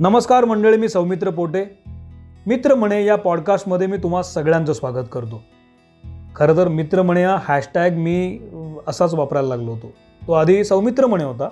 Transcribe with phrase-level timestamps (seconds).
[0.00, 1.64] नमस्कार मंडळी मी सौमित्र पोटे.
[2.46, 5.42] मित्र म्हणे या पॉडकास्टमध्ये मी तुम्हा सगळ्यांचं स्वागत करतो.
[6.36, 8.38] खरं तर मित्र म्हणे हा हॅशटॅग मी
[8.86, 9.92] असाच वापरायला लागलो होतो.
[10.22, 11.48] तो आधी सौमित्र म्हणे होता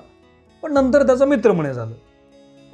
[0.63, 1.93] पण नंतर त्याचा मित्र म्हणे झालं.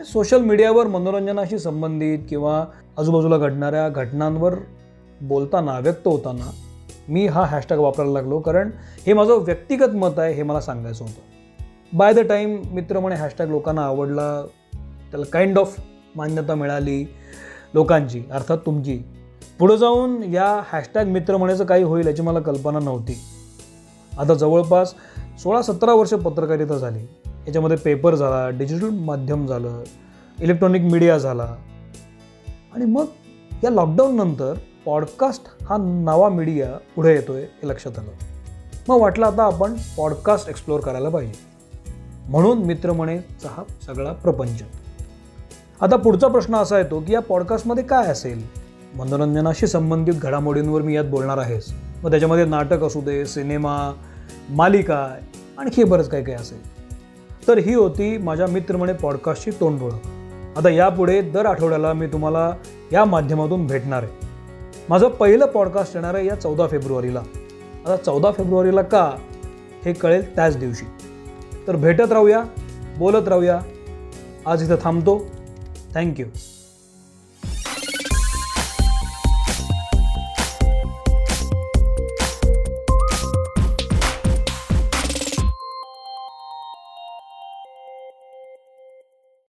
[0.05, 2.65] सोशल मीडियावर मनोरंजनाशी संबंधित किंवा
[2.99, 4.55] आजूबाजूला घडणाऱ्या घटनांवर
[5.21, 6.51] बोलताना व्यक्त होताना
[7.09, 8.71] मी हा हॅशटॅग वापरायला लागलो कारण
[9.07, 11.97] हे माझं व्यक्तिगत मत आहे हे मला सांगायचं होतं.
[11.97, 14.47] बाय द टाईम मित्र म्हणे हॅशटॅग लोकांना आवडला
[15.11, 15.81] त्याला काइंड ऑफ
[16.17, 17.15] मान्यता मिळाली
[17.75, 19.01] लोकांची अर्थात तुमची.
[19.59, 23.19] पुढं जाऊन या हॅशटॅग मित्र म्हणायचं काही होईल याची मला कल्पना नव्हती.
[24.19, 24.95] आता जवळपास
[25.43, 27.31] सोळा सतरा वर्ष पत्रकारिता झाली.
[27.47, 29.83] याच्यामध्ये पेपर झाला डिजिटल माध्यम झालं
[30.41, 31.57] इलेक्ट्रॉनिक मीडिया झाला.
[32.75, 33.05] आणि मग
[33.65, 38.11] या लॉकडाऊननंतर पॉडकास्ट हा नवा मीडिया पुढे येतो आहे हे लक्षात आलं.
[38.89, 41.49] मग वाटलं आता आपण पॉडकास्ट एक्सप्लोअर करायला पाहिजे.
[42.29, 44.63] म्हणून मित्र म्हणेचा हा सगळा प्रपंच.
[45.81, 48.43] आता पुढचा प्रश्न असा येतो की या पॉडकास्टमध्ये काय असेल?
[48.95, 51.73] मनोरंजनाशी संबंधित घडामोडींवर मी यात बोलणार आहेस.
[52.03, 53.93] मग त्याच्यामध्ये नाटक असू दे सिनेमा
[54.51, 55.15] मालिका
[55.59, 56.59] आणखी बरंच काय काय असेल.
[57.49, 60.07] तर ही होती माझ्या मित्रमणे पॉडकास्टची तोंडओळख
[60.57, 62.53] आता यापुढे दर आठवड्याला मी तुम्हाला
[62.93, 64.27] या माध्यमातून भेटणार आहे.
[64.89, 67.21] माझं पहिलं पॉडकास्ट येणार आहे या चौदा फेब्रुवारीला.
[67.87, 69.11] आता चौदा फेब्रुवारीला का?
[69.85, 70.87] हे कळेल त्याच दिवशी.
[71.67, 72.45] तर भेटत राहूया
[72.99, 73.61] बोलत राहूया.
[74.47, 75.27] आज इथं थांबतो.
[75.93, 76.33] Thank you.